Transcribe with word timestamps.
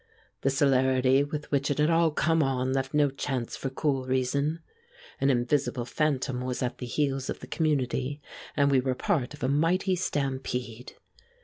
The 0.41 0.49
celerity 0.49 1.23
with 1.23 1.51
which 1.51 1.69
it 1.69 1.77
had 1.77 1.91
all 1.91 2.09
come 2.09 2.41
on 2.41 2.73
left 2.73 2.91
no 2.95 3.11
chance 3.11 3.55
for 3.55 3.69
cool 3.69 4.07
reason. 4.07 4.61
An 5.19 5.29
invisible 5.29 5.85
phantom 5.85 6.41
was 6.41 6.63
at 6.63 6.79
the 6.79 6.87
heels 6.87 7.29
of 7.29 7.39
the 7.39 7.45
community 7.45 8.19
and 8.57 8.71
we 8.71 8.79
were 8.79 8.95
part 8.95 9.35
of 9.35 9.43
a 9.43 9.47
mighty 9.47 9.95
stampede. 9.95 10.93